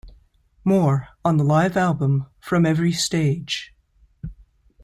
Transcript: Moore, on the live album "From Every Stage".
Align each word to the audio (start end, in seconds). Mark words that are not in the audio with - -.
Moore, 0.63 1.09
on 1.23 1.37
the 1.37 1.43
live 1.43 1.77
album 1.77 2.25
"From 2.39 2.65
Every 2.65 2.91
Stage". 2.91 3.75